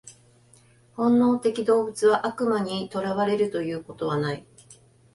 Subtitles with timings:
[0.95, 4.47] 本能的動物は悪魔に囚われるということはない。